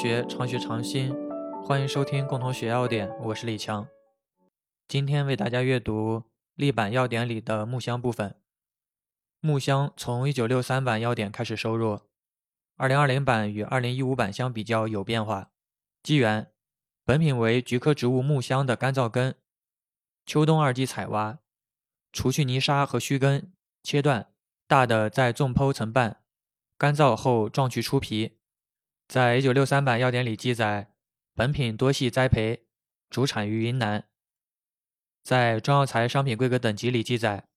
[0.00, 1.14] 学常学常新，
[1.62, 3.86] 欢迎收听共同学要点，我是李强。
[4.88, 6.22] 今天为大家阅读
[6.54, 8.34] 立版要点里的木箱部分。
[9.40, 12.00] 木箱从1963版要点开始收入
[12.78, 15.50] ，2020版与2015版相比较有变化。
[16.02, 16.50] 基源：
[17.04, 19.34] 本品为菊科植物木箱的干燥根，
[20.24, 21.40] 秋冬二季采挖，
[22.10, 24.28] 除去泥沙和须根，切断，
[24.66, 26.22] 大的再纵剖层瓣，
[26.78, 28.38] 干燥后撞去出皮。
[29.10, 30.92] 在一九六三版要点里记载，
[31.34, 32.62] 本品多系栽培，
[33.10, 34.06] 主产于云南。
[35.24, 37.48] 在中药材商品规格等级里记载，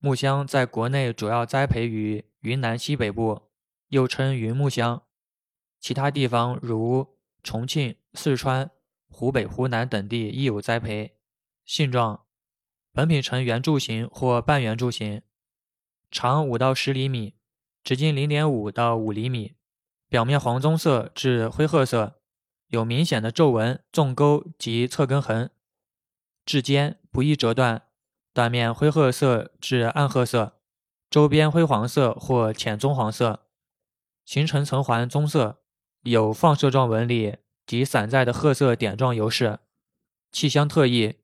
[0.00, 3.42] 木香在国内主要栽培于云南西北部，
[3.90, 5.04] 又称云木香。
[5.78, 8.68] 其他地方如重庆、四川、
[9.08, 11.16] 湖北、湖南等地亦有栽培。
[11.64, 12.26] 性状：
[12.90, 15.22] 本品呈圆柱形或半圆柱形，
[16.10, 17.36] 长五到十厘米，
[17.84, 19.54] 直径零点五到五厘米。
[20.08, 22.20] 表面黄棕色至灰褐色，
[22.68, 25.50] 有明显的皱纹、纵沟及侧根痕，
[26.44, 27.82] 质坚不易折断。
[28.32, 30.60] 断面灰褐色至暗褐色，
[31.08, 33.46] 周边灰黄色或浅棕黄色，
[34.26, 35.62] 形成层环棕色，
[36.02, 39.58] 有放射状纹理及散在的褐色点状油饰。
[40.30, 41.14] 气香特异，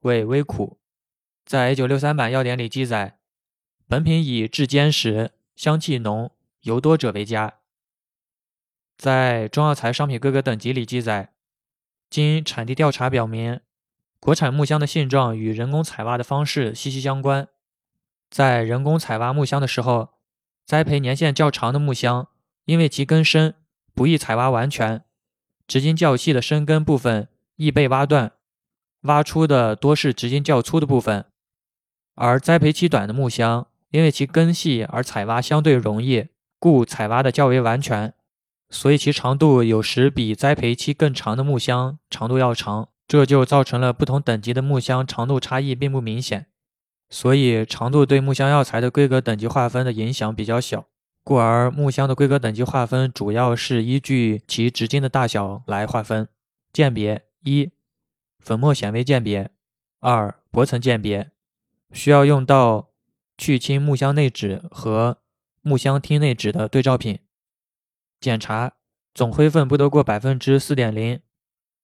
[0.00, 0.80] 味微苦。
[1.44, 3.20] 在一九六三版要点里记载，
[3.86, 7.60] 本品以质坚实、香气浓、油多者为佳。
[8.96, 11.32] 在中药材商品各个等级里记载，
[12.08, 13.60] 经产地调查表明，
[14.18, 17.46] 国产木香的性状与人工采挖的方式息息相关。
[18.30, 20.08] 在人工采挖木香的时候，
[20.64, 22.28] 栽培年限较长的木香，
[22.64, 23.54] 因为其根深，
[23.94, 25.04] 不易采挖完全，
[25.68, 28.32] 直径较细的深根部分易被挖断，
[29.02, 31.24] 挖出的多是直径较粗的部分；
[32.14, 38.14] 而栽培期短的木香，因为其根细而采挖相对容易，故采挖的较为完全。
[38.68, 46.46] 所以其长度有时比栽培期更长的木箱长度要长，这就造成了不同等级的木箱长度差异并不明显。
[47.08, 50.86] 所以长度对木箱药材的规格等级划分的影响比较小，
[51.22, 56.28] 故而木箱的规格等级划分主要是依据其直径的大小来划分。
[56.72, 57.70] 鉴别：一、
[58.40, 59.46] 粉末显微鉴别；
[60.00, 61.30] 二、薄层鉴别。
[61.92, 62.88] 需要用到
[63.38, 65.18] 去清木箱内纸和
[65.62, 67.20] 木箱烃内纸的对照品。
[68.20, 68.76] 检查
[69.14, 71.20] 总灰分不得过百分之四点零，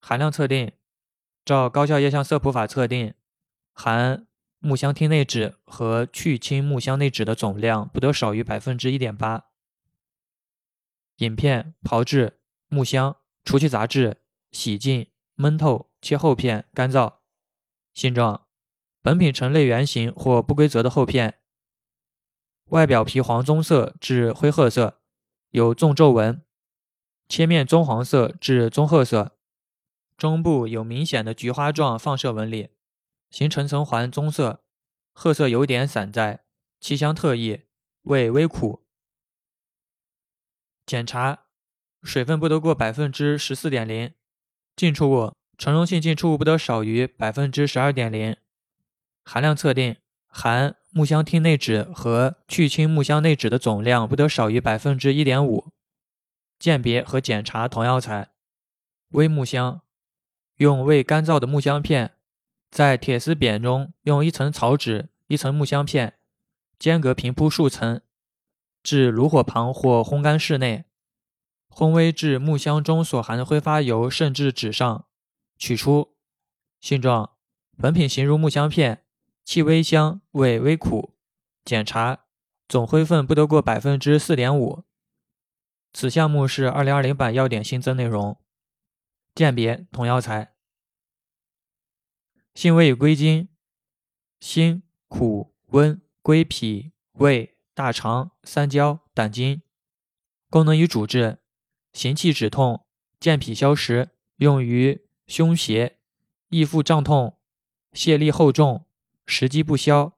[0.00, 0.72] 含量测定，
[1.44, 3.15] 照高效液相色谱法测定，
[3.72, 4.26] 含
[4.59, 9.47] 木香烃内酯和去氢木香内酯的总量不得少于百分之一点八。
[11.16, 17.16] 饮片炮制木香，除去杂质，洗净，闷透，切厚片，干燥。
[17.93, 18.47] 性状：
[19.03, 21.38] 本品呈类圆形或不规则的厚片，
[22.70, 25.02] 外表皮黄棕色至灰褐色。
[25.53, 26.43] 有纵皱纹，
[27.29, 29.37] 切面棕黄色至棕褐色，
[30.17, 32.71] 中部有明显的菊花状放射纹理，
[33.31, 34.65] 形成层环棕色，
[35.12, 36.43] 褐色有点散在，
[36.81, 37.65] 气香特异，
[38.05, 38.83] 味微苦。
[40.87, 41.45] 检查
[42.03, 44.15] 水分不得过百分之十四点零，
[44.75, 48.35] 浸出物成溶性浸出物不得少于百分之十二点零，
[49.23, 49.97] 含量测定
[50.32, 50.75] 含。
[50.94, 55.72] 木香烃内酯和去氢木香内酯的总量不得少于百分之一点五。
[56.59, 58.28] 鉴别和检查同药材。
[59.12, 59.81] 微木香，
[60.56, 62.16] 用未干燥的木香片，
[62.70, 66.19] 在铁丝扁中用一层草纸、一层木香片，
[66.78, 68.03] 间隔平铺数层，
[68.82, 70.84] 至炉火旁或烘干室内，
[71.70, 75.06] 烘微至木香中所含的挥发油渗至纸上，
[75.56, 76.14] 取出。
[76.82, 77.31] 性状：
[77.78, 79.02] 本品形如木香片。
[79.45, 81.15] 气微香，味微苦。
[81.65, 82.25] 检查
[82.69, 84.85] 总灰分不得过百分之四点五。
[85.93, 88.41] 此项目是二零二零版要点新增内容。
[89.35, 90.55] 鉴别同药材。
[92.55, 93.49] 性味与归经：
[94.41, 99.62] 辛、苦、温，归脾、胃、大肠、三焦、胆经。
[100.50, 101.38] 功能与主治：
[101.93, 102.85] 行气止痛，
[103.19, 105.99] 健脾消食，用于胸胁、
[106.49, 107.38] 易腹胀痛、
[107.93, 108.87] 泄力厚重。
[109.27, 110.13] 食积不消，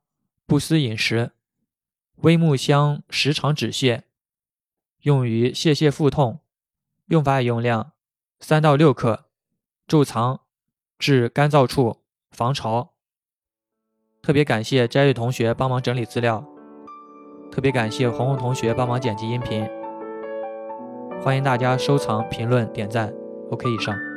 [0.47, 1.33] 不思饮食，
[2.17, 4.03] 微木香时常止泻，
[5.03, 6.41] 用于泄泻腹痛。
[7.09, 7.93] 用法与用量：
[8.41, 9.27] 三到六克，
[9.87, 10.41] 贮藏，
[10.99, 12.95] 至干燥处，防潮。
[14.23, 16.43] 特别感谢斋月同学帮忙整理资料，
[17.53, 19.69] 特别感谢红红同学帮忙剪辑音频。
[21.23, 23.13] 欢迎大家收藏、评论、点赞。
[23.51, 24.14] OK，以上。